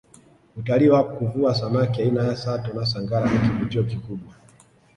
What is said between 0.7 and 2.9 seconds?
wa kuvua samaki aina ya sato na